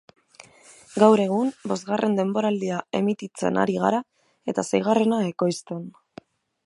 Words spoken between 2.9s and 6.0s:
emititzen ari gara eta seigarrena ekoizten.